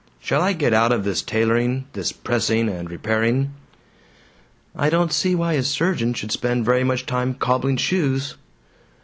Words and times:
Shall 0.19 0.41
I 0.41 0.53
get 0.53 0.73
out 0.73 0.91
of 0.91 1.03
this 1.03 1.21
tailoring, 1.21 1.85
this 1.93 2.11
pressing 2.11 2.67
and 2.69 2.89
repairing?" 2.89 3.51
"I 4.75 4.89
don't 4.89 5.13
see 5.13 5.35
why 5.35 5.53
a 5.53 5.61
surgeon 5.61 6.15
should 6.15 6.31
spend 6.31 6.65
very 6.65 6.83
much 6.83 7.05
time 7.05 7.35
cobbling 7.35 7.77
shoes." 7.77 8.33